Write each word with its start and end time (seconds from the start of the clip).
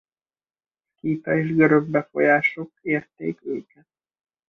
Szkíta 0.97 1.35
és 1.37 1.55
görög 1.55 1.87
befolyások 1.89 2.71
érték 2.81 3.45
őket. 3.45 3.87